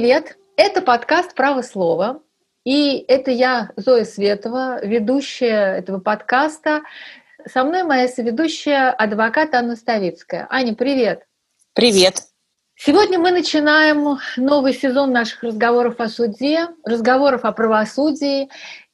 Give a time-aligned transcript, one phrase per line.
[0.00, 0.38] привет!
[0.56, 2.22] Это подкаст «Право слова».
[2.64, 6.80] И это я, Зоя Светова, ведущая этого подкаста.
[7.44, 10.46] Со мной моя соведущая, адвокат Анна Ставицкая.
[10.48, 11.26] Аня, привет!
[11.74, 12.22] Привет!
[12.76, 18.48] Сегодня мы начинаем новый сезон наших разговоров о суде, разговоров о правосудии.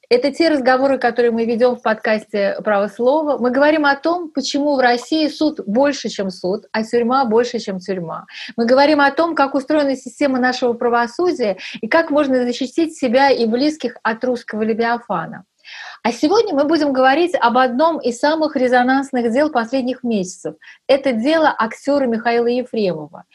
[0.09, 3.37] Это те разговоры, которые мы ведем в подкасте «Право слова».
[3.37, 7.79] Мы говорим о том, почему в России суд больше, чем суд, а тюрьма больше, чем
[7.79, 8.25] тюрьма.
[8.55, 13.45] Мы говорим о том, как устроена система нашего правосудия и как можно защитить себя и
[13.45, 15.43] близких от русского левиафана.
[16.03, 20.55] А сегодня мы будем говорить об одном из самых резонансных дел последних месяцев.
[20.87, 23.25] Это дело актера Михаила Ефремова.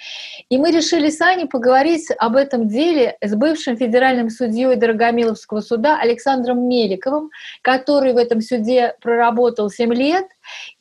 [0.48, 5.98] И мы решили с Аней поговорить об этом деле с бывшим федеральным судьей Дорогомиловского суда
[6.00, 7.30] Александром Меликовым,
[7.62, 10.26] который в этом суде проработал 7 лет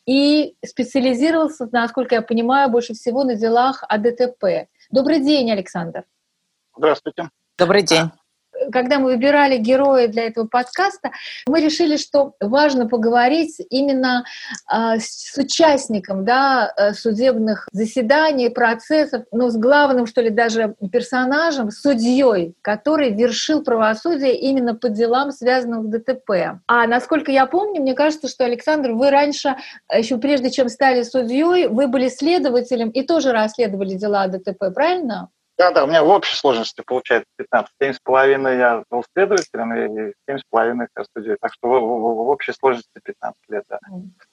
[0.05, 4.67] и специализировался, насколько я понимаю, больше всего на делах о ДТП.
[4.89, 6.03] Добрый день, Александр.
[6.75, 7.29] Здравствуйте.
[7.57, 8.11] Добрый день
[8.71, 11.11] когда мы выбирали героя для этого подкаста,
[11.47, 14.23] мы решили, что важно поговорить именно
[14.71, 21.71] э, с участником да, э, судебных заседаний, процессов, но с главным, что ли, даже персонажем,
[21.71, 26.59] судьей, который вершил правосудие именно по делам, связанным с ДТП.
[26.67, 29.55] А насколько я помню, мне кажется, что, Александр, вы раньше,
[29.93, 35.29] еще прежде чем стали судьей, вы были следователем и тоже расследовали дела ДТП, правильно?
[35.61, 37.71] Да, да, у меня в общей сложности получается 15.
[37.79, 41.37] 7,5 я был следователем и 7,5 я судьей.
[41.39, 43.77] Так что в, в, в общей сложности 15 лет, да.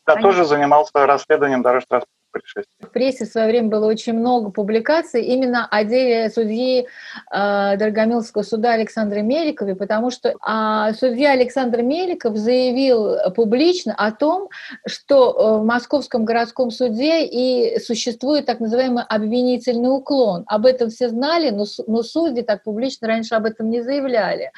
[0.07, 2.75] Да, тоже занимался расследованием дорожно происшествий.
[2.81, 6.87] В прессе в свое время было очень много публикаций именно о деле судьи
[7.33, 14.49] э, Дорогомилского суда Александра Меликовой, потому что э, судья Александр Меликов заявил публично о том,
[14.87, 20.45] что э, в Московском городском суде и существует так называемый обвинительный уклон.
[20.47, 24.53] Об этом все знали, но, но судьи так публично раньше об этом не заявляли.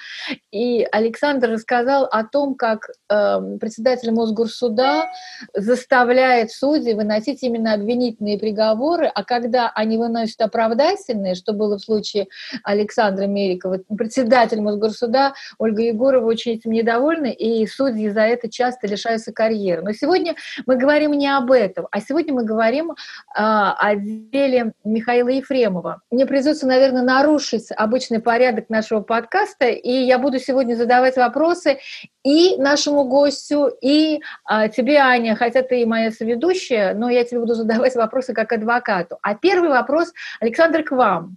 [0.51, 5.11] И Александр рассказал о том, как э, председатель Мосгорсуда
[5.55, 11.83] заставляет судей выносить именно именно обвинительные приговоры, а когда они выносят оправдательные, что было в
[11.83, 12.29] случае
[12.65, 19.33] Александра Мерикова, председатель Мосгорсуда Ольга Егорова очень этим недовольна, и судьи за это часто лишаются
[19.33, 19.83] карьеры.
[19.83, 20.35] Но сегодня
[20.67, 22.95] мы говорим не об этом, а сегодня мы говорим
[23.35, 26.01] а, о деле Михаила Ефремова.
[26.11, 31.79] Мне придется, наверное, нарушить обычный порядок нашего подкаста, и я буду сегодня задавать вопросы
[32.23, 37.41] и нашему гостю, и а, тебе, Аня, хотя ты и моя соведущая, но я тебе
[37.41, 39.19] буду задавать вопросы как адвокату.
[39.23, 41.37] А первый вопрос, Александр, к вам.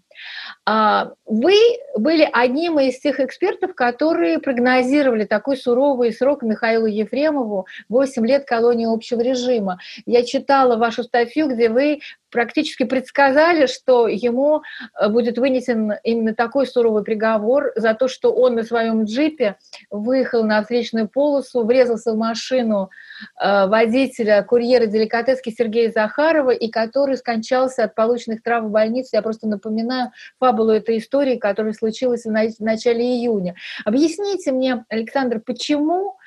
[0.65, 1.55] А, вы
[1.97, 8.91] были одним из тех экспертов, которые прогнозировали такой суровый срок Михаилу Ефремову 8 лет колонии
[8.91, 9.79] общего режима.
[10.05, 11.99] Я читала вашу статью, где вы
[12.33, 14.63] практически предсказали, что ему
[14.99, 19.55] э, будет вынесен именно такой суровый приговор за то, что он на своем джипе
[19.89, 22.89] выехал на встречную полосу, врезался в машину
[23.41, 29.11] э, водителя курьера деликатески Сергея Захарова, и который скончался от полученных травм в больнице.
[29.13, 33.55] Я просто напоминаю, фабулу этой истории, которая случилась в начале июня.
[33.85, 36.17] Объясните мне, Александр, почему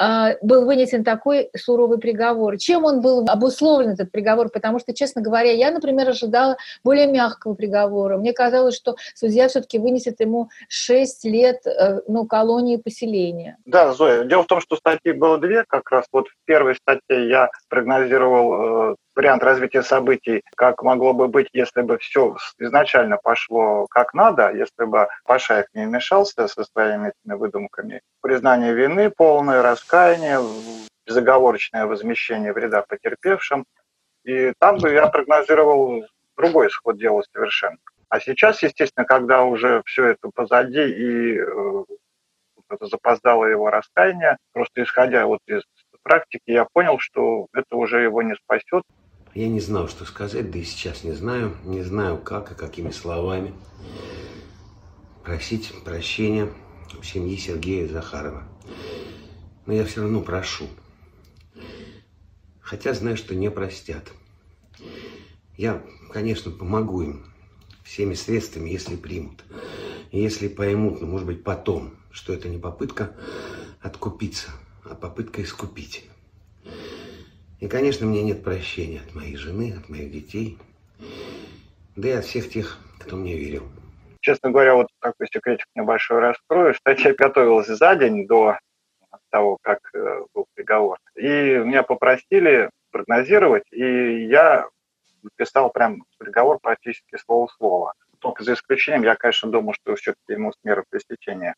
[0.00, 2.56] э, был вынесен такой суровый приговор?
[2.56, 4.48] Чем он был обусловлен, этот приговор?
[4.48, 8.18] Потому что, честно говоря, я, например, ожидала более мягкого приговора.
[8.18, 13.58] Мне казалось, что судья все-таки вынесет ему 6 лет э, ну, колонии поселения.
[13.64, 17.28] Да, Зоя, дело в том, что статьи было две, как раз вот в первой статье
[17.28, 23.86] я прогнозировал э, вариант развития событий, как могло бы быть, если бы все изначально пошло
[23.90, 28.02] как надо, если бы Пашаев не вмешался со своими этими выдумками.
[28.20, 30.40] Признание вины, полное раскаяние,
[31.06, 33.64] безоговорочное возмещение вреда потерпевшим.
[34.26, 36.04] И там бы я прогнозировал
[36.36, 37.78] другой исход дела совершенно.
[38.08, 41.84] А сейчас, естественно, когда уже все это позади и э,
[42.68, 45.62] это запоздало его раскаяние, просто исходя вот из
[46.02, 48.82] практики, я понял, что это уже его не спасет.
[49.34, 51.56] Я не знал, что сказать, да и сейчас не знаю.
[51.64, 53.54] Не знаю, как и какими словами
[55.24, 56.48] просить прощения
[56.98, 58.44] у семьи Сергея Захарова.
[59.66, 60.66] Но я все равно прошу.
[62.66, 64.10] Хотя знаю, что не простят.
[65.56, 67.24] Я, конечно, помогу им
[67.84, 69.44] всеми средствами, если примут.
[70.10, 73.14] Если поймут, ну, может быть, потом, что это не попытка
[73.80, 74.50] откупиться,
[74.84, 76.06] а попытка искупить.
[77.60, 80.58] И, конечно, мне нет прощения от моей жены, от моих детей,
[81.94, 83.62] да и от всех тех, кто мне верил.
[84.22, 86.74] Честно говоря, вот такой секретик небольшой раскрою.
[86.74, 88.58] Статья готовилась за день до
[89.30, 90.98] того, как э, был приговор.
[91.14, 94.68] И меня попросили прогнозировать, и я
[95.36, 97.92] писал прям приговор практически слово в слово.
[98.18, 101.54] только за исключением, я, конечно, думаю, что все-таки ему с меры пресечения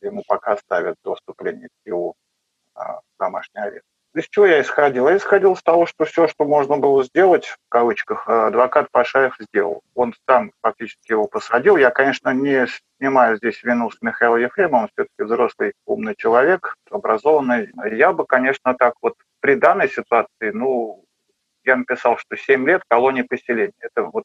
[0.00, 2.14] ему пока ставят до вступления в ТИУ
[2.74, 3.89] а, домашний арест.
[4.12, 5.08] Из чего я исходил?
[5.08, 9.36] Я исходил из того, что все, что можно было сделать, в кавычках, э, адвокат Пашаев
[9.38, 9.82] сделал.
[9.94, 11.76] Он сам фактически его посадил.
[11.76, 12.66] Я, конечно, не
[12.98, 17.70] снимаю здесь вину с Михаила Ефремова, он все-таки взрослый, умный человек, образованный.
[17.96, 21.04] Я бы, конечно, так вот при данной ситуации, ну,
[21.64, 23.72] я написал, что 7 лет колонии поселения.
[23.78, 24.24] Это вот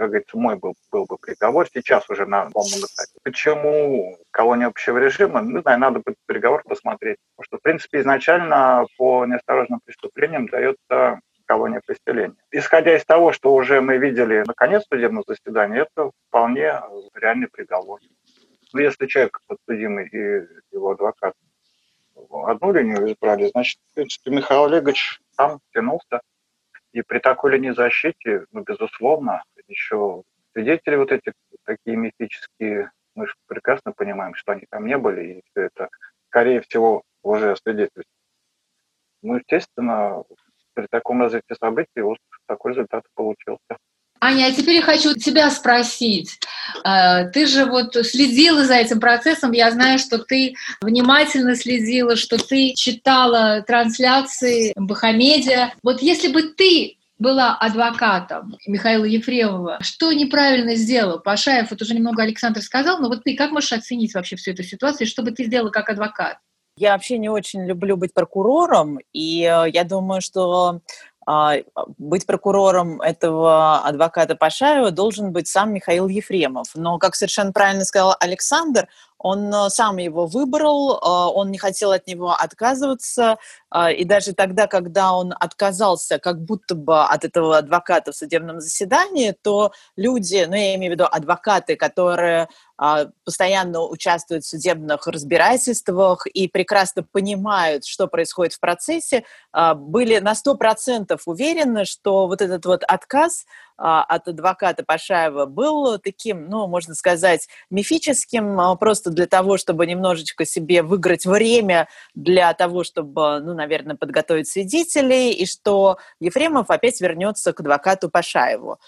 [0.00, 3.20] как говорится, мой был, был бы приговор, сейчас уже на полном этапе.
[3.22, 5.42] Почему колония общего режима?
[5.42, 7.18] Не знаю, надо будет приговор посмотреть.
[7.36, 12.34] Потому что, в принципе, изначально по неосторожным преступлениям дается колония поселения.
[12.50, 16.80] Исходя из того, что уже мы видели на конец судебного заседания, это вполне
[17.14, 18.00] реальный приговор.
[18.72, 21.34] Ну, если человек подсудимый и его адвокат
[22.46, 26.22] одну линию избрали, значит, в принципе, Михаил Олегович там тянулся.
[26.92, 30.22] И при такой линии защиты, ну, безусловно, еще
[30.52, 31.32] свидетели вот эти
[31.64, 35.88] такие мифические, мы же прекрасно понимаем, что они там не были, и все это,
[36.28, 38.06] скорее всего, уже свидетельствует.
[39.22, 40.24] Ну, естественно,
[40.74, 43.76] при таком развитии событий вот такой результат получился.
[44.22, 46.38] Аня, а теперь я хочу тебя спросить.
[46.84, 49.52] Э, ты же вот следила за этим процессом.
[49.52, 55.72] Я знаю, что ты внимательно следила, что ты читала трансляции Бахамедия.
[55.82, 61.70] Вот если бы ты была адвокатом Михаила Ефремова, что неправильно сделал Пашаев?
[61.70, 65.06] Вот уже немного Александр сказал, но вот ты как можешь оценить вообще всю эту ситуацию,
[65.06, 66.38] что бы ты сделала как адвокат?
[66.76, 70.80] Я вообще не очень люблю быть прокурором, и э, я думаю, что
[71.26, 71.56] а,
[71.98, 76.68] быть прокурором этого адвоката Пашаева должен быть сам Михаил Ефремов.
[76.74, 78.88] Но, как совершенно правильно сказал Александр,
[79.20, 80.98] он э, сам его выбрал, э,
[81.34, 83.36] он не хотел от него отказываться,
[83.72, 88.60] э, и даже тогда, когда он отказался как будто бы от этого адвоката в судебном
[88.60, 92.48] заседании, то люди, ну я имею в виду адвокаты, которые
[93.26, 101.20] постоянно участвуют в судебных разбирательствах и прекрасно понимают, что происходит в процессе, были на 100%
[101.26, 107.48] уверены, что вот этот вот отказ а, от адвоката Пашаева был таким, ну, можно сказать,
[107.70, 113.96] мифическим, а, просто для того, чтобы немножечко себе выиграть время для того, чтобы, ну, наверное,
[113.96, 118.78] подготовить свидетелей, и что Ефремов опять вернется к адвокату Пашаеву.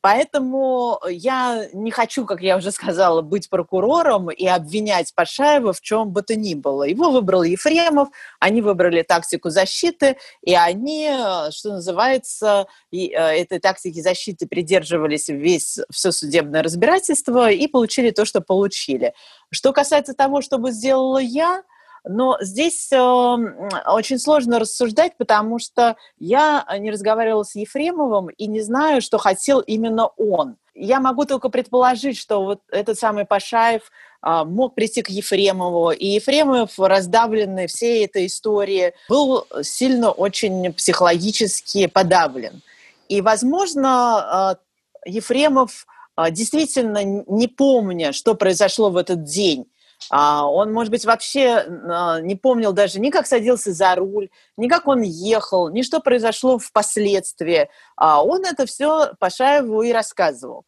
[0.00, 6.10] Поэтому я не хочу, как я уже сказала, быть прокурором и обвинять Пашаева в чем
[6.10, 6.84] бы то ни было.
[6.84, 8.08] Его выбрал Ефремов,
[8.40, 11.08] они выбрали тактику защиты, и они,
[11.50, 18.40] что называется, э, этой тактики защиты придерживались весь все судебное разбирательство и получили то, что
[18.40, 19.14] получили.
[19.50, 21.62] Что касается того, что бы сделала я,
[22.04, 28.60] но здесь э, очень сложно рассуждать, потому что я не разговаривала с Ефремовым и не
[28.60, 30.56] знаю, что хотел именно он.
[30.74, 33.82] Я могу только предположить, что вот этот самый Пашаев
[34.24, 41.86] э, мог прийти к Ефремову, и Ефремов, раздавленный всей этой историей, был сильно очень психологически
[41.86, 42.62] подавлен.
[43.08, 44.56] И, возможно,
[45.04, 49.66] э, Ефремов э, действительно не помня, что произошло в этот день,
[50.10, 54.88] он, может быть, вообще а, не помнил даже ни как садился за руль, ни как
[54.88, 57.68] он ехал, ни что произошло впоследствии.
[57.96, 60.64] А он это все Пашаеву и рассказывал.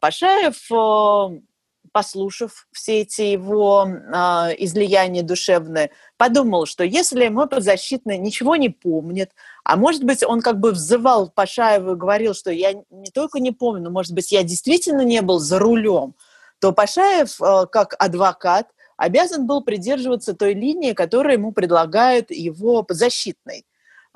[0.00, 0.56] Пашаев,
[1.92, 3.86] послушав все эти его
[4.58, 9.32] излияния душевные, подумал, что если мой подзащитный ничего не помнит,
[9.64, 13.52] а может быть, он как бы взывал Пашаеву и говорил, что я не только не
[13.52, 16.14] помню, но, может быть, я действительно не был за рулем–
[16.60, 23.66] то Пашаев, э, как адвокат, обязан был придерживаться той линии, которую ему предлагает его подзащитный.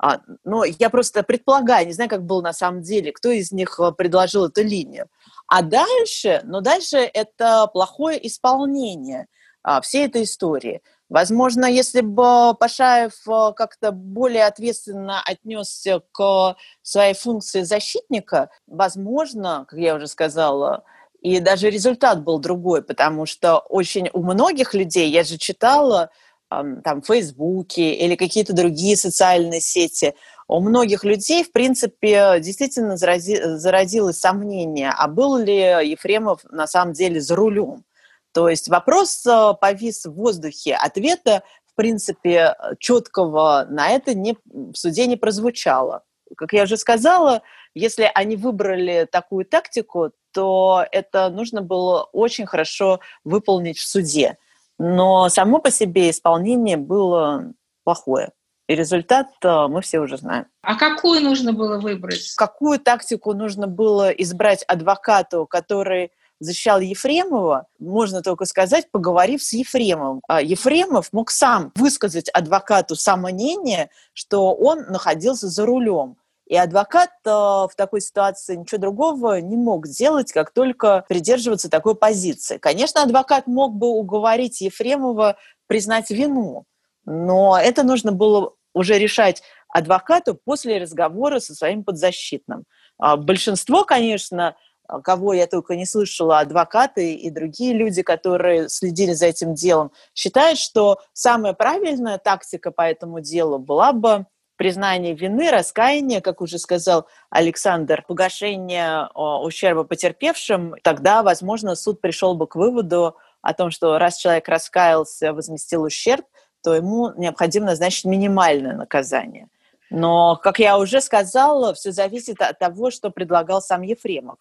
[0.03, 3.79] А, но я просто предполагаю, не знаю, как было на самом деле, кто из них
[3.79, 5.07] э, предложил эту линию.
[5.47, 9.27] А дальше, но дальше это плохое исполнение
[9.61, 10.81] а, всей этой истории.
[11.07, 19.77] Возможно, если бы Пашаев э, как-то более ответственно отнесся к своей функции защитника, возможно, как
[19.77, 20.83] я уже сказала,
[21.21, 26.09] и даже результат был другой, потому что очень у многих людей, я же читала
[26.49, 30.15] там в Фейсбуке или какие-то другие социальные сети,
[30.49, 37.21] у многих людей, в принципе, действительно зародилось сомнение, а был ли Ефремов на самом деле
[37.21, 37.85] за рулем.
[38.33, 44.75] То есть вопрос э, повис в воздухе, ответа, в принципе, четкого на это не, в
[44.75, 46.03] суде не прозвучало.
[46.35, 47.41] Как я уже сказала,
[47.73, 54.37] если они выбрали такую тактику, то это нужно было очень хорошо выполнить в суде.
[54.77, 58.31] Но само по себе исполнение было плохое.
[58.67, 60.45] И результат э, мы все уже знаем.
[60.61, 62.33] А какую нужно было выбрать?
[62.37, 66.11] Какую тактику нужно было избрать адвокату, который
[66.41, 70.21] защищал Ефремова, можно только сказать, поговорив с Ефремовым.
[70.27, 76.17] А Ефремов мог сам высказать адвокату сомнение, что он находился за рулем.
[76.51, 81.95] И адвокат э, в такой ситуации ничего другого не мог сделать, как только придерживаться такой
[81.95, 82.57] позиции.
[82.57, 86.65] Конечно, адвокат мог бы уговорить Ефремова признать вину,
[87.05, 92.65] но это нужно было уже решать адвокату после разговора со своим подзащитным.
[92.97, 94.57] А большинство, конечно,
[95.05, 100.59] кого я только не слышала, адвокаты и другие люди, которые следили за этим делом, считают,
[100.59, 104.25] что самая правильная тактика по этому делу была бы
[104.61, 112.45] признание вины, раскаяние, как уже сказал Александр, погашение ущерба потерпевшим, тогда, возможно, суд пришел бы
[112.45, 116.25] к выводу о том, что раз человек раскаялся, возместил ущерб,
[116.61, 119.47] то ему необходимо назначить минимальное наказание.
[119.89, 124.37] Но, как я уже сказала, все зависит от того, что предлагал сам Ефремов.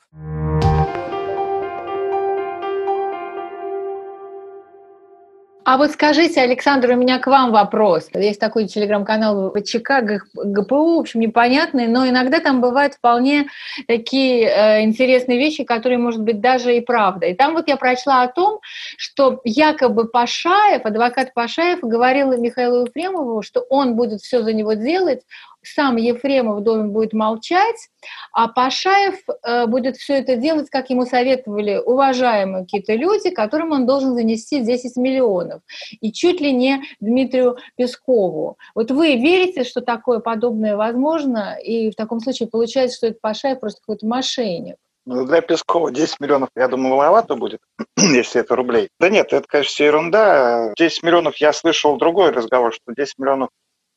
[5.62, 8.08] А вот скажите, Александр, у меня к вам вопрос.
[8.14, 10.02] Есть такой телеграм-канал ВЧК,
[10.32, 13.46] ГПУ, в общем, непонятный, но иногда там бывают вполне
[13.86, 17.26] такие э, интересные вещи, которые, может быть, даже и правда.
[17.26, 18.60] И там вот я прочла о том,
[18.96, 25.20] что якобы Пашаев, адвокат Пашаев, говорил Михаилу Ефремову, что он будет все за него делать,
[25.62, 27.88] сам Ефремов должен будет молчать,
[28.32, 33.86] а Пашаев э, будет все это делать, как ему советовали уважаемые какие-то люди, которым он
[33.86, 35.62] должен занести 10 миллионов.
[36.00, 38.56] И чуть ли не Дмитрию Пескову.
[38.74, 41.56] Вот вы верите, что такое подобное возможно?
[41.62, 44.76] И в таком случае получается, что этот Пашаев просто какой-то мошенник?
[45.06, 47.60] Ну, для Пескова 10 миллионов, я думаю, маловато будет,
[47.96, 48.90] если это рублей.
[49.00, 50.72] Да нет, это, конечно, ерунда.
[50.76, 53.48] 10 миллионов, я слышал другой разговор, что 10 миллионов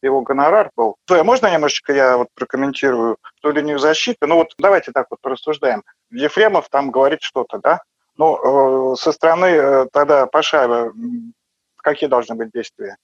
[0.08, 0.98] его гонорар был.
[1.06, 4.28] То, можно немножечко я вот прокомментирую ту линию защиты?
[4.28, 5.84] Ну вот давайте так вот порассуждаем.
[6.12, 7.82] Ефремов там говорит что-то, да?
[8.18, 10.94] Ну, э, со стороны э, тогда Пашаева
[11.78, 12.98] какие должны быть действия?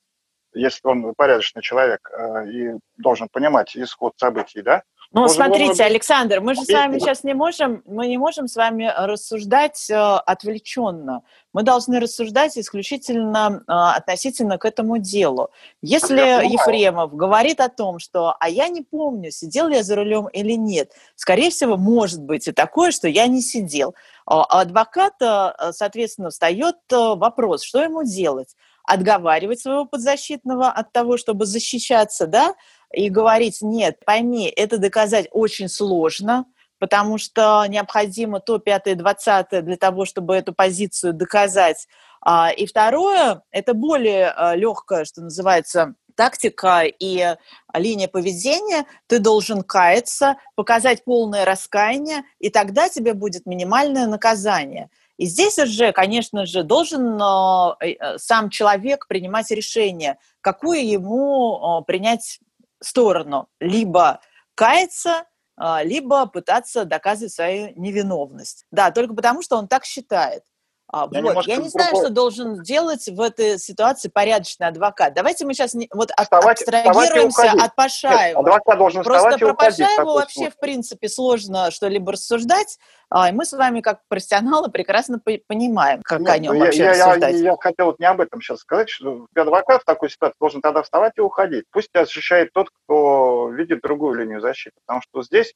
[0.54, 4.84] Если он порядочный человек э, и должен понимать исход событий, да?
[5.12, 5.90] Ну, Может, смотрите, он...
[5.90, 9.96] Александр, мы же с вами сейчас не можем, мы не можем с вами рассуждать э,
[9.96, 11.24] отвлеченно.
[11.52, 15.50] Мы должны рассуждать исключительно э, относительно к этому делу.
[15.82, 20.54] Если Ефремов говорит о том, что «а я не помню, сидел я за рулем или
[20.54, 23.96] нет», скорее всего, может быть и такое, что я не сидел.
[24.28, 28.56] А адвоката, э, соответственно, встает э, вопрос, что ему делать?
[28.84, 32.54] Отговаривать своего подзащитного от того, чтобы защищаться, да,
[32.94, 36.46] и говорить, нет, пойми, это доказать очень сложно,
[36.80, 41.88] потому что необходимо то пятое, двадцатое для того, чтобы эту позицию доказать.
[42.22, 47.36] А, и второе, это более а, легкое, что называется, тактика и
[47.74, 54.90] линия поведения, ты должен каяться, показать полное раскаяние, и тогда тебе будет минимальное наказание.
[55.16, 62.40] И здесь уже, конечно же, должен а, э, сам человек принимать решение, какую ему принять
[62.82, 63.50] сторону.
[63.60, 64.22] Либо
[64.56, 68.66] каяться, а, либо пытаться доказывать свою невиновность.
[68.72, 70.44] Да, только потому, что он так считает.
[70.92, 71.46] А, я вот.
[71.46, 75.14] Я не знаю, что должен делать в этой ситуации порядочный адвокат.
[75.14, 78.18] Давайте мы сейчас не, вот вставать, абстрагируемся вставать от Пашаева.
[78.18, 82.80] Нет, адвокат должен Просто про Пашаева вообще, в принципе, сложно что-либо рассуждать.
[83.12, 86.84] А, и мы с вами, как профессионалы, прекрасно понимаем, как Нет, о нем я, вообще
[86.84, 87.36] я, рассуждать.
[87.36, 90.62] Я, я хотел вот не об этом сейчас сказать, что адвокат в такой ситуации должен
[90.62, 91.66] тогда вставать и уходить.
[91.72, 94.76] Пусть защищает тот, кто видит другую линию защиты.
[94.86, 95.54] Потому что здесь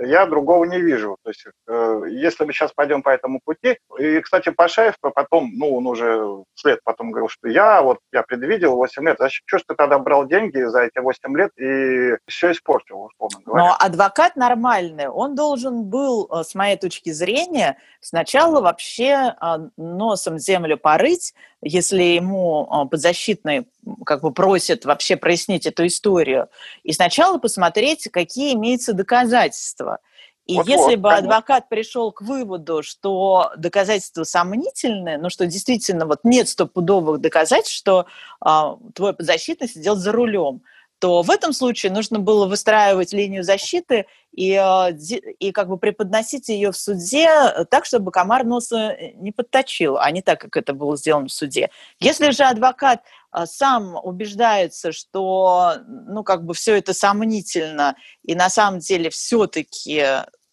[0.00, 1.16] я другого не вижу.
[1.22, 5.76] То есть, э, если мы сейчас пойдем по этому пути, и, кстати, Пашаев потом, ну,
[5.76, 9.62] он уже вслед потом говорил, что я вот, я предвидел 8 лет, значит, что ж
[9.68, 13.64] ты тогда брал деньги за эти 8 лет и все испортил, условно говоря.
[13.64, 20.38] Но адвокат нормальный, он должен был, э, с моей точки зрения, сначала вообще э, носом
[20.38, 23.68] землю порыть, если ему э, подзащитный
[24.04, 26.48] как бы просит вообще прояснить эту историю,
[26.82, 29.98] и сначала посмотреть, какие имеются доказательства.
[30.46, 31.36] И вот, если вот, бы конечно.
[31.36, 38.06] адвокат пришел к выводу, что доказательства сомнительные, ну что действительно вот нет стопудовых доказательств, что
[38.40, 40.62] а, твой подзащитный сидел за рулем,
[40.98, 44.92] то в этом случае нужно было выстраивать линию защиты и, э,
[45.38, 47.28] и как бы преподносить ее в суде
[47.70, 51.70] так, чтобы комар носа не подточил, а не так, как это было сделано в суде.
[52.00, 53.02] Если же адвокат
[53.32, 60.04] э, сам убеждается, что ну, как бы все это сомнительно, и на самом деле все-таки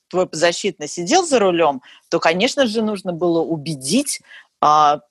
[0.09, 4.21] твой подзащитный сидел за рулем, то, конечно же, нужно было убедить
[4.61, 5.01] а,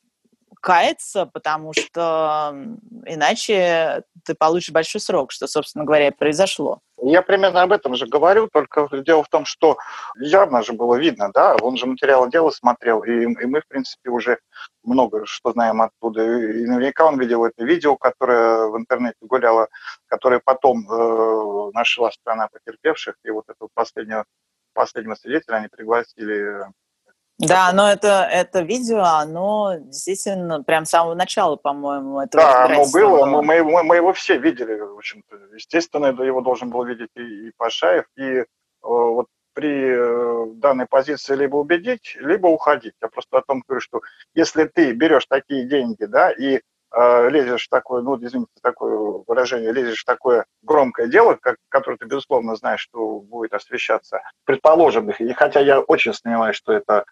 [0.65, 2.57] каяться, потому что
[3.05, 6.81] иначе ты получишь большой срок, что, собственно говоря, и произошло.
[7.03, 9.77] Я примерно об этом же говорю, только дело в том, что
[10.19, 14.09] явно же было видно, да, он же материал дела смотрел, и, и мы, в принципе,
[14.09, 14.39] уже
[14.83, 16.23] много что знаем оттуда.
[16.23, 19.69] И наверняка он видел это видео, которое в интернете гуляло,
[20.07, 24.25] которое потом э, нашла страна потерпевших, и вот этого последнего,
[24.73, 26.65] последнего свидетеля они пригласили
[27.39, 32.85] да, но это, это видео, оно действительно прям с самого начала, по-моему, это Да, оно
[32.93, 35.37] было, мы, мы, мы его все видели, в общем-то.
[35.55, 38.45] Естественно, его должен был видеть и, и Пашаев, и э,
[38.83, 42.95] вот при э, данной позиции либо убедить, либо уходить.
[43.03, 44.01] Я просто о том говорю, что
[44.35, 46.61] если ты берешь такие деньги, да, и
[46.97, 51.97] э, лезешь в такое, ну, извините, такое выражение, лезешь в такое громкое дело, как, которое
[51.97, 57.05] ты, безусловно, знаешь, что будет освещаться, предположим, и хотя я очень сомневаюсь, что это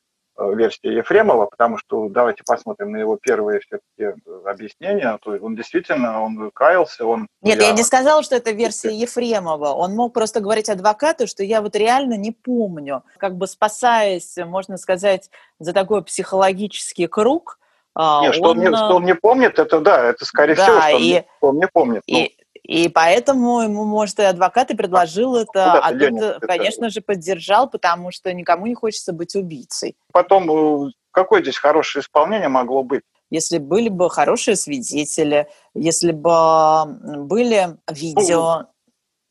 [0.42, 5.18] Э, версия Ефремова, потому что давайте посмотрим на его первые все-таки объяснения.
[5.22, 7.28] То есть он действительно, он каялся, он...
[7.42, 9.68] Нет, я, я не сказала, что это версия Ефремова.
[9.68, 13.04] Он мог просто говорить адвокату, что я вот реально не помню.
[13.18, 17.58] Как бы спасаясь, можно сказать, за такой психологический круг,
[17.94, 18.34] а, нет, он...
[18.34, 20.94] что, он не, что он не помнит, это да, это скорее да, всего, что и,
[20.94, 22.02] он, не, он не помнит.
[22.06, 22.41] И, ну.
[22.62, 28.12] И поэтому ему, может, и адвокат и предложил это, а тот, конечно же, поддержал, потому
[28.12, 29.96] что никому не хочется быть убийцей.
[30.12, 33.02] Потом, э, какое здесь хорошее исполнение могло быть?
[33.30, 36.84] Если были бы хорошие свидетели, если бы
[37.24, 38.68] были видео,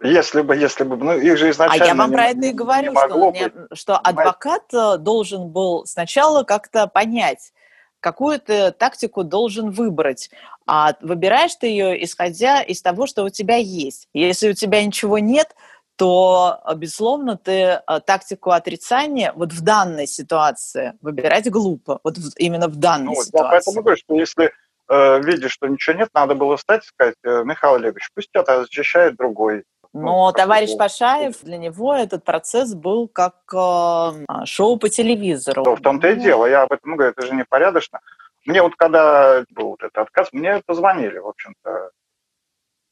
[0.02, 1.86] ну, если бы, если бы, ну их же изначально.
[1.86, 5.86] А я вам не, про это и говорю, что, не, что адвокат э, должен был
[5.86, 7.54] сначала как-то понять,
[8.02, 10.30] какую ты тактику должен выбрать.
[10.68, 14.10] А выбираешь ты ее, исходя из того, что у тебя есть.
[14.14, 15.56] Если у тебя ничего нет,
[15.96, 22.00] то, э, безусловно, ты э, тактику отрицания вот в данной ситуации выбирать глупо.
[22.04, 23.46] Вот в, именно в данной ну, ситуации.
[23.46, 24.52] Я поэтому говорю, что если
[24.90, 28.64] э, видишь, что ничего нет, надо было встать и сказать, э, Михаил Олегович, пусть это
[28.64, 29.64] защищает другой.
[29.94, 35.64] Ну, Но ну, товарищ Пашаев, для него этот процесс был как э, шоу по телевизору.
[35.64, 38.00] Да, в том-то и дело, я об этом говорю, это же непорядочно.
[38.46, 41.92] Мне вот когда был вот этот отказ, мне позвонили, в общем-то,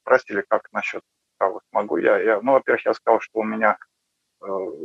[0.01, 1.01] спросили, как насчет
[1.37, 2.17] того, смогу я.
[2.17, 2.41] я.
[2.41, 3.77] Ну, во-первых, я сказал, что у меня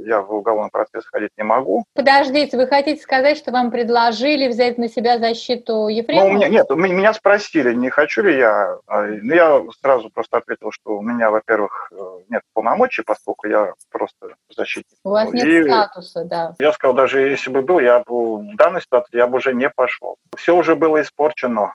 [0.04, 1.84] я в уголовный процесс ходить не могу.
[1.94, 6.28] Подождите, вы хотите сказать, что вам предложили взять на себя защиту Ефремова?
[6.28, 8.78] Ну, меня, нет, меня спросили, не хочу ли я.
[8.86, 11.96] А, ну, я сразу просто ответил, что у меня, во-первых, э,
[12.28, 14.98] нет полномочий, поскольку я просто защитник.
[15.04, 16.54] У вас нет И статуса, да.
[16.58, 19.70] Я сказал, даже если бы был, я бы в данной ситуации я бы уже не
[19.70, 20.16] пошел.
[20.36, 21.74] Все уже было испорчено.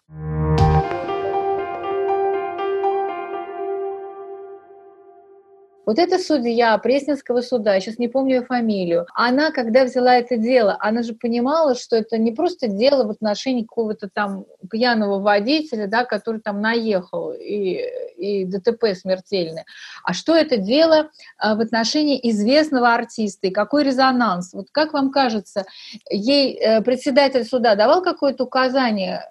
[5.90, 10.38] Вот эта судья Пресненского суда, я сейчас не помню ее фамилию, она, когда взяла это
[10.38, 15.88] дело, она же понимала, что это не просто дело в отношении какого-то там пьяного водителя,
[15.88, 17.82] да, который там наехал и,
[18.18, 19.66] и ДТП смертельное,
[20.04, 24.54] а что это дело а, в отношении известного артиста и какой резонанс.
[24.54, 25.66] Вот как вам кажется,
[26.12, 29.28] ей э, председатель суда давал какое-то указание,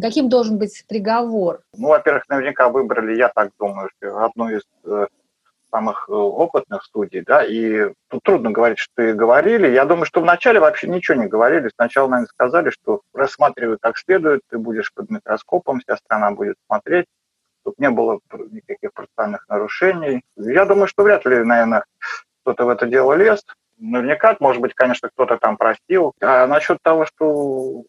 [0.00, 1.64] каким должен быть приговор?
[1.76, 5.06] Ну, во-первых, наверняка выбрали, я так думаю, одну из э,
[5.70, 9.68] самых э, опытных студий, да, и тут трудно говорить, что и говорили.
[9.68, 11.70] Я думаю, что вначале вообще ничего не говорили.
[11.74, 17.06] Сначала, наверное, сказали, что рассматривают как следует, ты будешь под микроскопом, вся страна будет смотреть,
[17.62, 20.22] чтобы не было никаких процессуальных нарушений.
[20.36, 21.84] Я думаю, что вряд ли, наверное,
[22.42, 23.44] кто-то в это дело лез.
[23.78, 26.12] Наверняка, может быть, конечно, кто-то там простил.
[26.20, 27.84] А насчет того, что,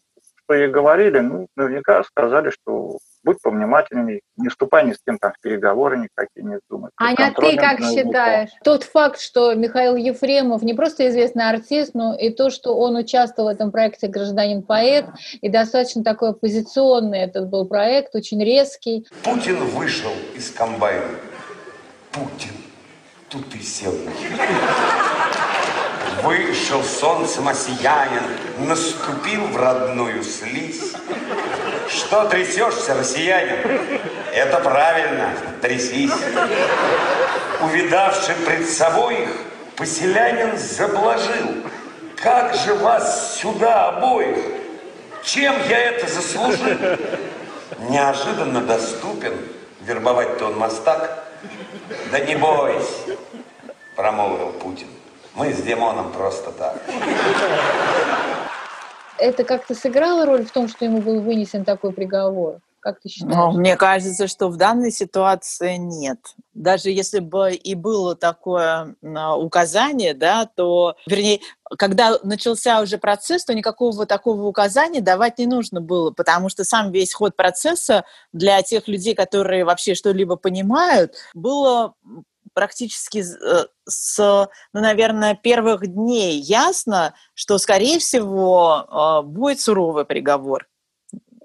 [0.50, 5.32] что ей говорили, ну, наверняка сказали, что будь повнимательней, не вступай ни с кем там
[5.32, 6.90] в переговоры никакие, не думай.
[6.96, 8.50] Аня, ты как считаешь?
[8.64, 13.48] Тот факт, что Михаил Ефремов не просто известный артист, но и то, что он участвовал
[13.48, 15.06] в этом проекте «Гражданин-поэт»,
[15.40, 19.06] и достаточно такой оппозиционный этот был проект, очень резкий.
[19.22, 21.06] Путин вышел из комбайна.
[22.10, 22.50] Путин.
[23.28, 23.94] Тут и сел.
[26.22, 28.22] Вышел солнцем осиянин,
[28.58, 30.92] наступил в родную слизь.
[31.88, 33.80] Что трясешься, россиянин?
[34.32, 36.12] Это правильно, трясись.
[37.62, 39.30] Увидавший пред собой их,
[39.76, 41.64] поселянин заблажил.
[42.16, 44.38] Как же вас сюда обоих?
[45.22, 46.76] Чем я это заслужил?
[47.88, 49.38] Неожиданно доступен,
[49.80, 51.24] вербовать-то он мастак.
[52.10, 53.16] Да не бойся,
[53.96, 54.88] промолвил Путин.
[55.40, 56.78] Мы с Димоном просто так.
[59.16, 62.58] Это как-то сыграло роль в том, что ему был вынесен такой приговор?
[62.80, 63.34] Как ты считаешь?
[63.34, 66.18] Ну, мне кажется, что в данной ситуации нет.
[66.52, 71.40] Даже если бы и было такое а, указание, да, то, вернее,
[71.78, 76.92] когда начался уже процесс, то никакого такого указания давать не нужно было, потому что сам
[76.92, 81.94] весь ход процесса для тех людей, которые вообще что-либо понимают, было
[82.60, 90.68] практически э, с, ну, наверное, первых дней ясно, что, скорее всего, а, будет суровый приговор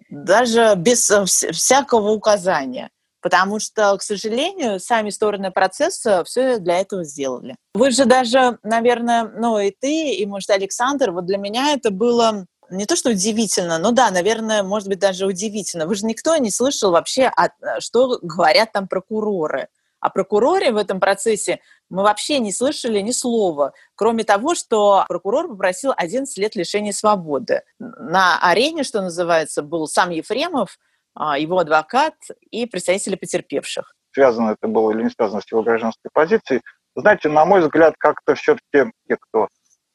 [0.10, 2.90] даже без э, всякого указания.
[3.22, 7.56] Потому что, к сожалению, сами стороны процесса все для этого сделали.
[7.74, 12.46] Вы же даже, наверное, ну и ты, и, может, Александр, вот для меня это было
[12.70, 15.88] не то, что удивительно, но да, наверное, может быть, даже удивительно.
[15.88, 17.32] Вы же никто не слышал вообще,
[17.80, 19.70] что говорят там прокуроры.
[20.06, 25.48] О прокуроре в этом процессе мы вообще не слышали ни слова, кроме того, что прокурор
[25.48, 27.64] попросил 11 лет лишения свободы.
[27.80, 30.78] На арене, что называется, был сам Ефремов,
[31.16, 32.14] а, его адвокат
[32.52, 33.96] и представители потерпевших.
[34.14, 36.62] Связано это было или не связано с его гражданской позицией.
[36.96, 39.48] Знаете, на мой взгляд, как-то все-таки те, кто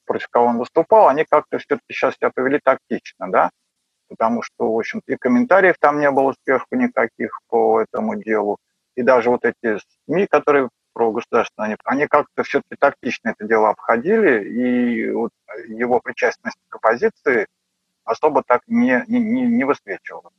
[0.06, 3.50] против кого он выступал, они как-то все-таки сейчас себя повели тактично, да,
[4.08, 8.58] потому что, в общем-то, и комментариев там не было сверху никаких по этому делу
[8.96, 13.70] и даже вот эти СМИ, которые про государство, они, они как-то все-таки тактично это дело
[13.70, 15.30] обходили, и вот
[15.68, 17.46] его причастность к оппозиции
[18.04, 20.30] особо так не, не, не высвечивала.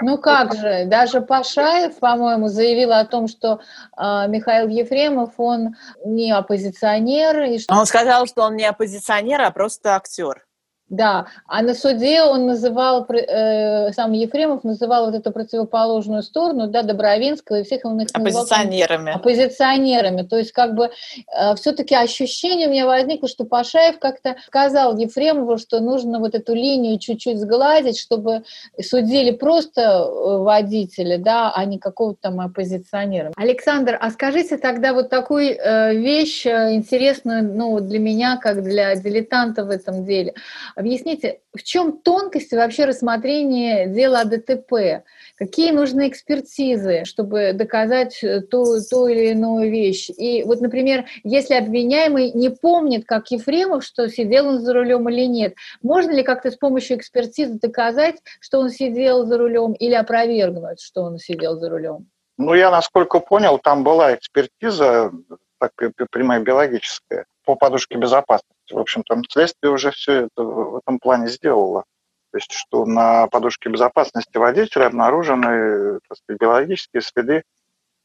[0.00, 3.60] Ну как же, даже Пашаев, по-моему, заявил о том, что
[3.96, 7.42] э, Михаил Ефремов, он не оппозиционер.
[7.42, 7.74] И что...
[7.74, 10.46] Он сказал, что он не оппозиционер, а просто актер.
[10.94, 16.82] Да, а на суде он называл, э, сам Ефремов называл вот эту противоположную сторону, да,
[16.82, 18.98] Добровинского и всех он их оппозиционерами.
[18.98, 20.22] Называл, оппозиционерами.
[20.22, 25.58] То есть как бы э, все-таки ощущение у меня возникло, что Пашаев как-то сказал Ефремову,
[25.58, 28.44] что нужно вот эту линию чуть-чуть сгладить, чтобы
[28.80, 33.32] судили просто э, водители, да, а не какого-то там оппозиционера.
[33.36, 38.94] Александр, а скажите тогда вот такую э, вещь э, интересную, ну, для меня, как для
[38.94, 40.34] дилетанта в этом деле–
[40.84, 45.02] Объясните, в чем тонкости вообще рассмотрения дела о ДТП?
[45.34, 50.10] Какие нужны экспертизы, чтобы доказать э, ту, ту или иную вещь?
[50.10, 55.24] И вот, например, если обвиняемый не помнит, как Ефремов, что сидел он за рулем или
[55.24, 60.82] нет, можно ли как-то с помощью экспертизы доказать, что он сидел за рулем или опровергнуть,
[60.82, 62.10] что он сидел за рулем?
[62.36, 65.12] Ну, я, насколько понял, там была экспертиза,
[65.58, 65.72] так
[66.10, 68.72] прямая биологическая, по подушке безопасности.
[68.72, 71.84] В общем, там следствие уже все это в этом плане сделало.
[72.32, 77.44] То есть, что на подушке безопасности водителя обнаружены так сказать, биологические следы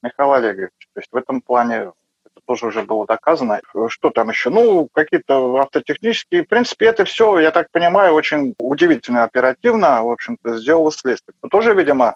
[0.03, 0.87] Михаила Олеговича.
[0.93, 1.91] То есть в этом плане
[2.25, 3.59] это тоже уже было доказано.
[3.87, 4.49] Что там еще?
[4.49, 6.43] Ну, какие-то автотехнические.
[6.43, 11.35] В принципе, это все, я так понимаю, очень удивительно оперативно, в общем-то, сделало следствие.
[11.41, 12.15] Но тоже, видимо,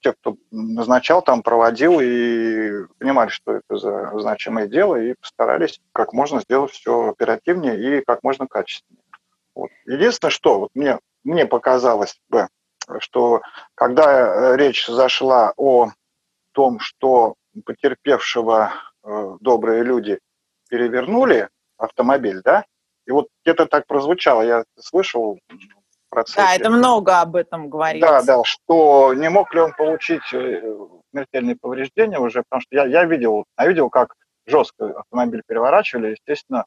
[0.00, 6.12] те, кто назначал, там проводил и понимали, что это за значимое дело, и постарались как
[6.12, 9.04] можно сделать все оперативнее и как можно качественнее.
[9.54, 9.70] Вот.
[9.86, 12.48] Единственное, что вот мне, мне показалось бы,
[12.98, 13.42] что
[13.74, 15.90] когда э, речь зашла о
[16.52, 18.72] том, что потерпевшего
[19.04, 20.18] э, добрые люди
[20.68, 22.64] перевернули автомобиль, да,
[23.06, 25.38] и вот это так прозвучало, я слышал
[26.12, 26.38] процессе.
[26.38, 28.08] Да, это много об этом говорится.
[28.08, 30.76] Да, да, что не мог ли он получить э,
[31.10, 34.14] смертельные повреждения уже, потому что я, я видел, я видел, как
[34.46, 36.66] жестко автомобиль переворачивали, естественно,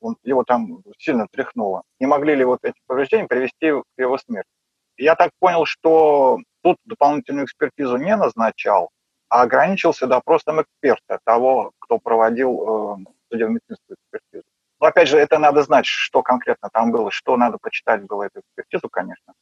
[0.00, 1.82] он, его там сильно тряхнуло.
[2.00, 4.48] Не могли ли вот эти повреждения привести к его смерти?
[4.96, 8.90] Я так понял, что тут дополнительную экспертизу не назначал,
[9.28, 12.96] а ограничился допросом эксперта, того, кто проводил э,
[13.30, 14.49] судебно-медицинскую экспертизу.
[14.80, 18.40] Но опять же, это надо знать, что конкретно там было, что надо почитать было эту
[18.40, 19.34] экспертизу, конечно.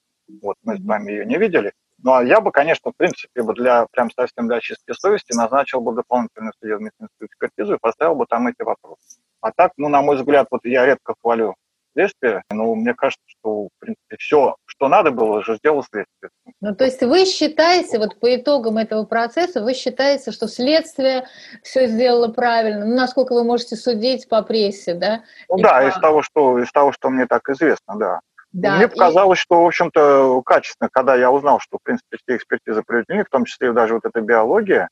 [0.42, 1.72] Вот мы с вами ее не видели.
[2.02, 5.94] Ну, а я бы, конечно, в принципе, для, прям совсем для чистой совести назначил бы
[5.94, 9.20] дополнительную судебно-медицинскую экспертизу и поставил бы там эти вопросы.
[9.40, 11.54] А так, ну, на мой взгляд, вот я редко хвалю
[11.94, 16.30] следствие, но мне кажется, что, в принципе, все, что надо было, уже сделало следствие.
[16.60, 21.26] Ну, то есть вы считаете, вот по итогам этого процесса, вы считаете, что следствие
[21.64, 25.22] все сделало правильно, ну, насколько вы можете судить по прессе, да?
[25.48, 25.88] Ну, да, по...
[25.88, 28.20] из того, что, из того, что мне так известно, да.
[28.52, 29.42] Да, Мне показалось, и...
[29.42, 33.44] что, в общем-то, качественно, когда я узнал, что, в принципе, все экспертизы проведены, в том
[33.44, 34.88] числе даже вот эта биология,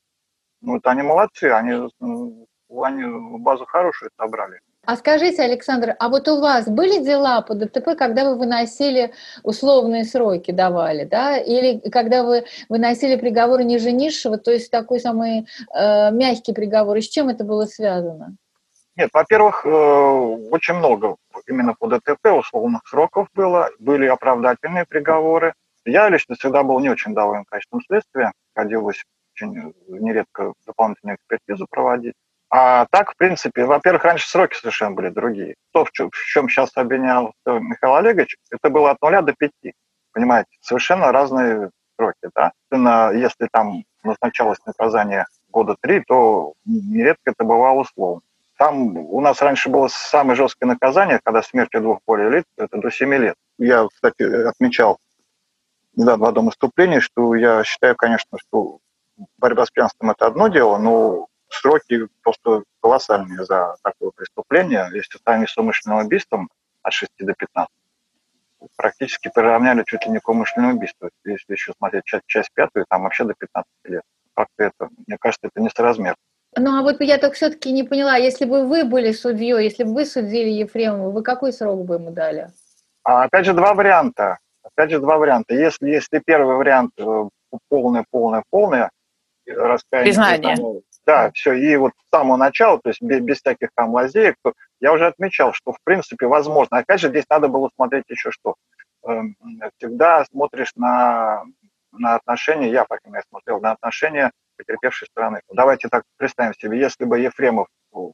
[0.61, 1.89] ну, это они молодцы, они,
[2.71, 4.61] они базу хорошую собрали.
[4.87, 10.05] А скажите, Александр, а вот у вас были дела по ДТП, когда вы выносили условные
[10.05, 11.37] сроки, давали, да?
[11.39, 16.97] Или когда вы выносили приговоры ниже низшего, то есть такой самый э, мягкий приговор?
[16.99, 18.37] И с чем это было связано?
[18.95, 21.17] Нет, во-первых, э, очень много
[21.49, 23.71] именно по ДТП условных сроков было.
[23.81, 28.33] Были оправдательные приговоры, Я лично всегда был не очень доволен качеством следствия.
[28.55, 32.15] Ходилось очень нередко дополнительную экспертизу проводить.
[32.49, 35.57] А так, в принципе, во-первых, раньше сроки совершенно были другие.
[35.73, 36.11] То, в чем,
[36.49, 39.75] сейчас обвинял Михаил Олегович, это было от нуля до пяти.
[40.13, 42.31] Понимаете, совершенно разные сроки.
[42.35, 42.53] Да?
[43.13, 48.23] Если там назначалось наказание года три, то нередко это бывало условно.
[48.59, 52.91] Там у нас раньше было самое жесткое наказание, когда смертью двух более лиц, это до
[52.91, 53.35] семи лет.
[53.59, 54.99] Я, кстати, отмечал
[55.95, 58.79] недавно в одном выступлении, что я считаю, конечно, что
[59.39, 64.89] борьба с пьянством– это одно дело, но сроки просто колоссальные за такое преступление.
[64.93, 66.49] Если сравнить с умышленным убийством
[66.83, 67.69] от 6 до 15,
[68.77, 71.11] практически приравняли чуть ли не к умышленному убийству.
[71.25, 74.03] Если еще смотреть часть, часть пятую, там вообще до 15 лет.
[74.35, 76.17] Как-то это, мне кажется, это несоразмерно.
[76.59, 79.93] Ну, а вот я так все-таки не поняла, если бы вы были судьей, если бы
[79.93, 82.51] вы судили Ефремова, вы какой срок бы ему дали?
[83.03, 84.39] А, опять же, два варианта.
[84.63, 85.55] Опять же, два варианта.
[85.55, 86.93] Если, если первый вариант
[87.69, 88.91] полное, полное, полное
[89.47, 90.13] раскаяние...
[90.13, 90.57] Признание.
[90.57, 94.37] Там, да, все, и вот с самого начала, то есть без, без всяких там лазеек,
[94.81, 96.79] я уже отмечал, что в принципе возможно.
[96.79, 98.57] Опять же, здесь надо было смотреть еще что.
[99.07, 99.37] Эм,
[99.79, 101.45] всегда смотришь на,
[101.93, 105.41] на отношения, я, по крайней мере, смотрел на отношения потерпевшей стороны.
[105.53, 107.69] Давайте так представим себе, если бы Ефремов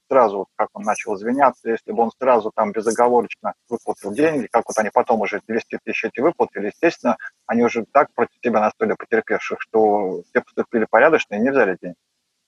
[0.08, 4.78] сразу, как он начал извиняться, если бы он сразу там безоговорочно выплатил деньги, как вот
[4.78, 9.60] они потом уже 200 тысяч эти выплатили, естественно, они уже так против тебя настроили потерпевших,
[9.60, 11.96] что все поступили порядочно и не взяли деньги.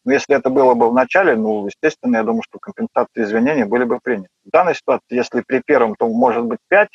[0.05, 3.85] Но если это было бы в начале, ну, естественно, я думаю, что компенсации извинения были
[3.85, 4.29] бы приняты.
[4.45, 6.89] В данной ситуации, если при первом, то может быть 5,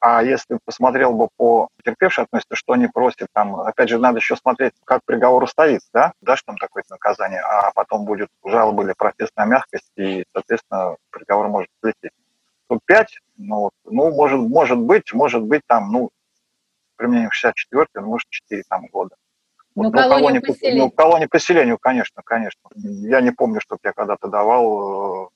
[0.00, 4.36] а если посмотрел бы по потерпевшим относится, что они просят, там, опять же, надо еще
[4.36, 9.46] смотреть, как приговор стоит, да, дашь там такое наказание, а потом будет жалоба или протестная
[9.46, 12.12] мягкость, и, соответственно, приговор может слететь.
[12.68, 16.10] Тут 5, ну, ну может, может быть, может быть, там, ну,
[16.96, 19.14] применением 64, ну, может, 4 там, года.
[19.76, 20.84] Ну, вот, ну, колонию поселению.
[20.84, 22.70] Ну, колонию поселению, конечно, конечно.
[22.76, 25.28] Я не помню, чтобы я когда-то давал э,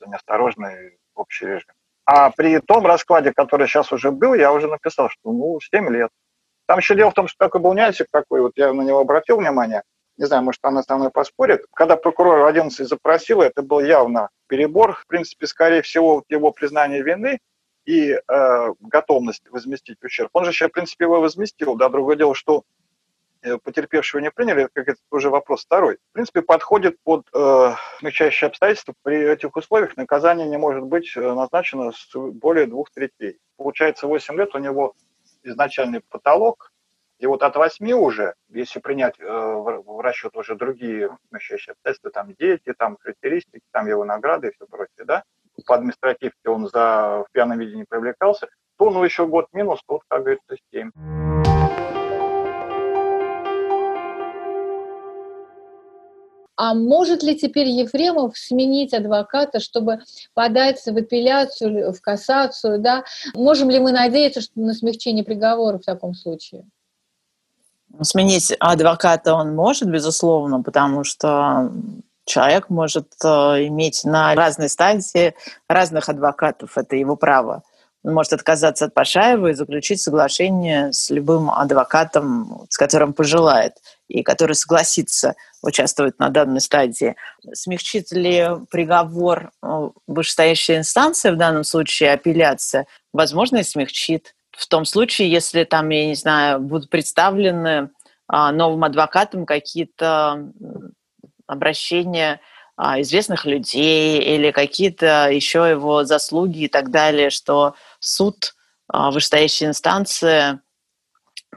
[0.00, 1.72] за неосторожный общий режим.
[2.04, 6.10] А при том раскладе, который сейчас уже был, я уже написал, что ну, 7 лет.
[6.66, 9.36] Там еще дело в том, что такой был нюансик такой, вот я на него обратил
[9.36, 9.82] внимание,
[10.16, 11.64] не знаю, может, она со мной поспорит.
[11.74, 14.94] Когда прокурор 11 запросил, это был явно перебор.
[14.94, 17.38] В принципе, скорее всего, его признание вины
[17.84, 18.20] и э,
[18.80, 20.30] готовность возместить ущерб.
[20.34, 21.74] Он же еще, в принципе, его возместил.
[21.74, 22.62] Да, другое дело, что
[23.62, 28.94] потерпевшего не приняли, как это уже вопрос второй, в принципе, подходит под э, смягчающие обстоятельства.
[29.02, 33.38] При этих условиях наказание не может быть э, назначено с более двух третей.
[33.56, 34.94] Получается, 8 лет у него
[35.42, 36.72] изначальный потолок,
[37.18, 42.34] и вот от 8 уже, если принять э, в, расчет уже другие смягчающие обстоятельства, там
[42.34, 45.24] дети, там характеристики, там его награды и все прочее, да,
[45.66, 50.02] по административке он за в пьяном виде не привлекался, то ну еще год минус, вот,
[50.08, 51.31] как говорится, 7.
[56.56, 60.00] А может ли теперь Ефремов сменить адвоката, чтобы
[60.34, 63.04] подать в апелляцию, в кассацию, да?
[63.34, 66.64] Можем ли мы надеяться что на смягчение приговора в таком случае?
[68.00, 71.70] Сменить адвоката он может, безусловно, потому что
[72.24, 73.28] человек может э,
[73.66, 75.34] иметь на разной стадии
[75.68, 77.62] разных адвокатов, это его право.
[78.04, 83.74] Он может отказаться от Пашаева и заключить соглашение с любым адвокатом, с которым пожелает,
[84.12, 87.16] и который согласится участвовать на данной стадии.
[87.52, 92.86] Смягчит ли приговор э, вышестоящая инстанция, в данном случае апелляция?
[93.12, 94.34] Возможно, и смягчит.
[94.50, 97.90] В том случае, если там, я не знаю, будут представлены
[98.28, 100.52] а, новым адвокатом какие-то
[101.46, 102.40] обращения
[102.76, 108.54] а, известных людей или какие-то еще его заслуги и так далее, что суд,
[108.88, 110.60] а, вышестоящая инстанция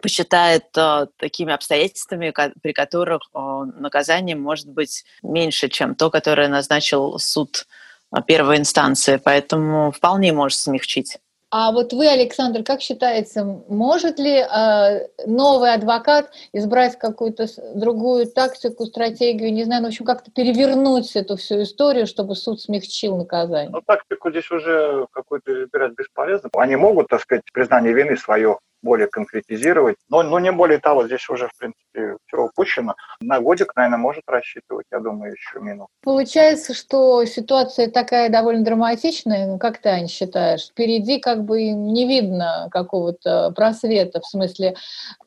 [0.02, 7.66] посчитает а, такими обстоятельствами, при которых наказание может быть меньше, чем то, которое назначил суд
[8.28, 9.20] первой инстанции.
[9.24, 11.18] Поэтому вполне может смягчить.
[11.58, 18.86] А вот вы, Александр, как считаете, может ли э, новый адвокат избрать какую-то другую тактику,
[18.86, 23.70] стратегию, не знаю, ну, в общем, как-то перевернуть эту всю историю, чтобы суд смягчил наказание?
[23.72, 26.50] Ну, тактику здесь уже какую-то выбирать бесполезно.
[26.56, 31.28] Они могут, так сказать, признание вины свое более конкретизировать, но, но не более того, здесь
[31.30, 32.46] уже, в принципе, все.
[32.46, 32.96] Озвучено.
[33.20, 35.88] На годик, наверное, может рассчитывать, я думаю, еще минут.
[36.04, 40.68] Получается, что ситуация такая довольно драматичная, ну, как ты, Ань, считаешь?
[40.68, 44.76] Впереди как бы не видно какого-то просвета, в смысле,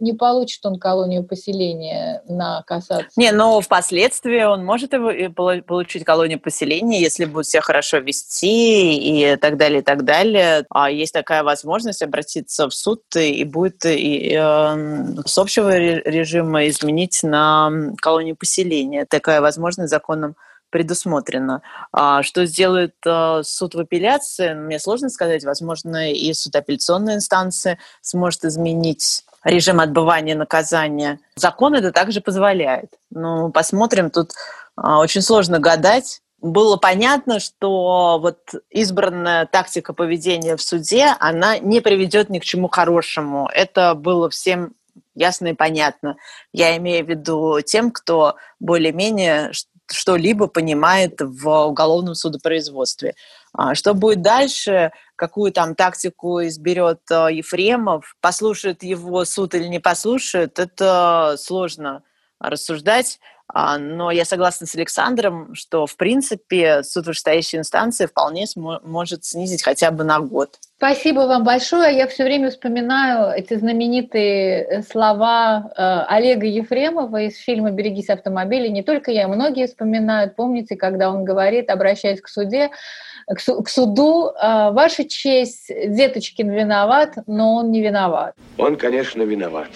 [0.00, 3.10] не получит он колонию поселения на касаться.
[3.16, 9.36] Не, но впоследствии он может его получить колонию поселения, если будет себя хорошо вести и
[9.36, 10.64] так далее, и так далее.
[10.70, 17.20] А есть такая возможность обратиться в суд и будет и, э, с общего режима изменить
[17.22, 19.04] на колонию поселения.
[19.04, 20.36] Такая возможность законом
[20.70, 21.62] предусмотрено.
[21.92, 25.44] А что сделает э, суд в апелляции, мне сложно сказать.
[25.44, 31.20] Возможно, и суд апелляционной инстанции сможет изменить режим отбывания наказания.
[31.36, 32.92] Закон это также позволяет.
[33.10, 34.10] Ну, посмотрим.
[34.10, 34.32] Тут
[34.76, 36.20] э, очень сложно гадать.
[36.40, 38.38] Было понятно, что вот
[38.70, 43.48] избранная тактика поведения в суде, она не приведет ни к чему хорошему.
[43.52, 44.74] Это было всем
[45.16, 46.16] ясно и понятно.
[46.52, 49.50] Я имею в виду тем, кто более-менее
[49.90, 53.14] что-либо понимает в уголовном судопроизводстве.
[53.52, 59.80] А что будет дальше, какую там тактику изберет э, Ефремов, послушает его суд или не
[59.80, 62.02] послушает, это сложно
[62.38, 63.18] рассуждать.
[63.50, 69.62] А, но я согласна с Александром, что, в принципе, суд вышестоящей инстанции вполне может снизить
[69.62, 70.58] хотя бы на год.
[70.76, 71.96] Спасибо вам большое.
[71.96, 78.68] Я все время вспоминаю эти знаменитые э, слова э, Олега Ефремова из фильма «Берегись автомобиля».
[78.68, 80.36] Не только я, многие вспоминают.
[80.36, 82.70] Помните, когда он говорит, обращаясь к суде,
[83.26, 88.34] к, су- к суду, э, «Ваша честь, Деточкин виноват, но он не виноват».
[88.56, 89.68] Он, конечно, виноват.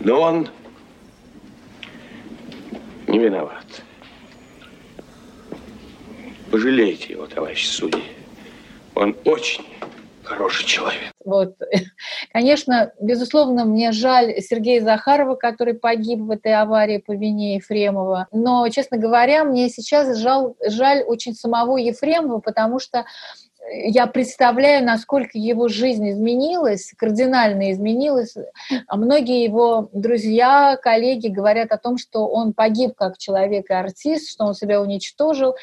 [0.00, 0.48] Но он
[3.12, 3.66] не виноват.
[6.50, 8.02] Пожалейте его, товарищ судьи.
[8.94, 9.64] Он очень
[10.24, 11.12] хороший человек.
[11.24, 11.54] Вот.
[12.32, 18.28] Конечно, безусловно, мне жаль Сергея Захарова, который погиб в этой аварии по вине Ефремова.
[18.32, 23.04] Но, честно говоря, мне сейчас жал, жаль очень самого Ефремова, потому что
[23.70, 28.34] я представляю, насколько его жизнь изменилась, кардинально изменилась.
[28.90, 34.44] Многие его друзья, коллеги говорят о том, что он погиб как человек и артист, что
[34.44, 35.54] он себя уничтожил.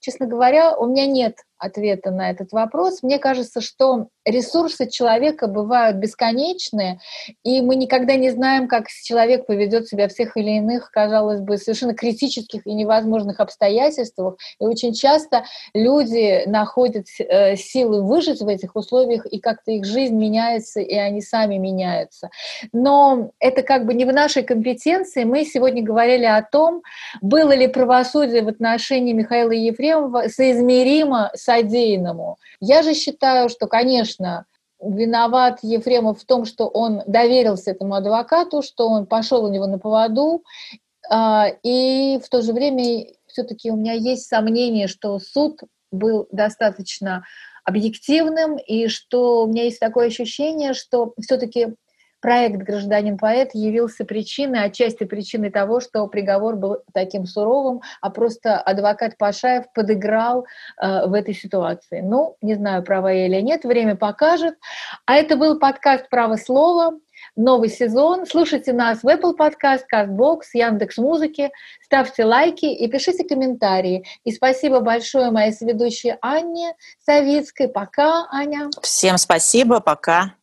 [0.00, 3.02] Честно говоря, у меня нет ответа на этот вопрос.
[3.02, 7.00] Мне кажется, что ресурсы человека бывают бесконечные,
[7.44, 11.58] и мы никогда не знаем, как человек поведет себя в всех или иных, казалось бы,
[11.58, 14.36] совершенно критических и невозможных обстоятельствах.
[14.58, 20.16] И очень часто люди находят э, силы выжить в этих условиях, и как-то их жизнь
[20.16, 22.30] меняется, и они сами меняются.
[22.72, 25.24] Но это как бы не в нашей компетенции.
[25.24, 26.82] Мы сегодня говорили о том,
[27.20, 29.89] было ли правосудие в отношении Михаила Ефремова
[30.28, 32.38] соизмеримо с содеянному.
[32.60, 34.46] Я же считаю, что, конечно,
[34.82, 39.78] виноват Ефремов в том, что он доверился этому адвокату, что он пошел у него на
[39.78, 40.42] поводу,
[41.08, 47.24] а, и в то же время все-таки у меня есть сомнение, что суд был достаточно
[47.64, 51.74] объективным, и что у меня есть такое ощущение, что все-таки
[52.20, 59.16] проект «Гражданин-поэт» явился причиной, отчасти причиной того, что приговор был таким суровым, а просто адвокат
[59.18, 60.46] Пашаев подыграл
[60.80, 62.00] э, в этой ситуации.
[62.00, 64.54] Ну, не знаю, права я или нет, время покажет.
[65.06, 66.92] А это был подкаст «Право слова»,
[67.36, 68.26] новый сезон.
[68.26, 71.50] Слушайте нас в Apple Podcast, CastBox, Яндекс Музыки.
[71.82, 74.04] Ставьте лайки и пишите комментарии.
[74.24, 77.68] И спасибо большое моей соведущей Анне Савицкой.
[77.68, 78.70] Пока, Аня.
[78.82, 80.34] Всем спасибо, пока.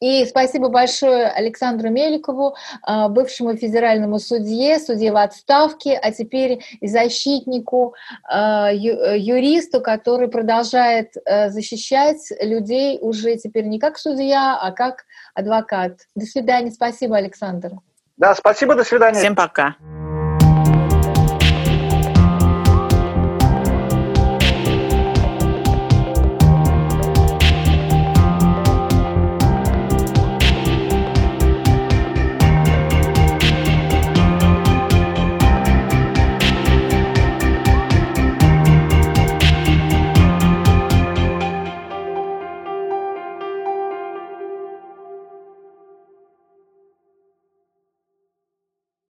[0.00, 7.94] И спасибо большое Александру Меликову, а, бывшему федеральному судье, судье в отставке, а теперь защитнику,
[8.24, 16.00] а, юристу, который продолжает а, защищать людей уже теперь не как судья, а как адвокат.
[16.14, 16.70] До свидания.
[16.70, 17.70] Спасибо, Александр.
[18.16, 18.74] Да, спасибо.
[18.74, 19.18] До свидания.
[19.18, 19.76] Всем пока.